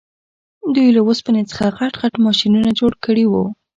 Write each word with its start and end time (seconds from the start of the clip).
دوی 0.73 0.89
له 0.95 1.01
اوسپنې 1.07 1.43
څخه 1.51 1.65
غټ 1.77 1.93
غټ 2.01 2.13
ماشینونه 2.25 2.69
جوړ 2.79 2.91
کړي 3.05 3.25
وو 3.27 3.45